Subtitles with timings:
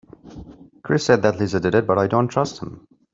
[0.81, 2.87] Chris said that Lisa did it but I don’t trust him.